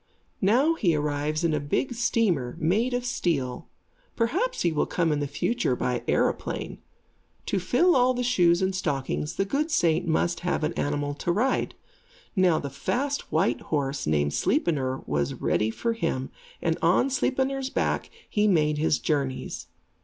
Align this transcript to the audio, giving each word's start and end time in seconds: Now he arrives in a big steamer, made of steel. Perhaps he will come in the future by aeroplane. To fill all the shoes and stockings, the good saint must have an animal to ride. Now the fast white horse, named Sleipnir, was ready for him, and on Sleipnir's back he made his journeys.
Now 0.41 0.73
he 0.73 0.95
arrives 0.95 1.43
in 1.43 1.53
a 1.53 1.59
big 1.59 1.93
steamer, 1.93 2.57
made 2.59 2.95
of 2.95 3.05
steel. 3.05 3.69
Perhaps 4.15 4.63
he 4.63 4.71
will 4.71 4.87
come 4.87 5.11
in 5.11 5.19
the 5.19 5.27
future 5.27 5.75
by 5.75 6.01
aeroplane. 6.07 6.79
To 7.45 7.59
fill 7.59 7.95
all 7.95 8.15
the 8.15 8.23
shoes 8.23 8.63
and 8.63 8.73
stockings, 8.73 9.35
the 9.35 9.45
good 9.45 9.69
saint 9.69 10.07
must 10.07 10.39
have 10.39 10.63
an 10.63 10.73
animal 10.73 11.13
to 11.13 11.31
ride. 11.31 11.75
Now 12.35 12.57
the 12.57 12.71
fast 12.71 13.31
white 13.31 13.61
horse, 13.61 14.07
named 14.07 14.31
Sleipnir, 14.33 15.03
was 15.05 15.35
ready 15.35 15.69
for 15.69 15.93
him, 15.93 16.31
and 16.63 16.79
on 16.81 17.11
Sleipnir's 17.11 17.69
back 17.69 18.09
he 18.27 18.47
made 18.47 18.79
his 18.79 18.97
journeys. 18.97 19.67